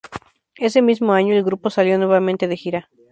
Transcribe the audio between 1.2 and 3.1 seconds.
el grupo salió nuevamente de gira.